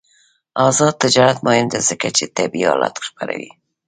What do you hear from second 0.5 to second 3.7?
آزاد تجارت مهم دی ځکه چې طبي آلات خپروي.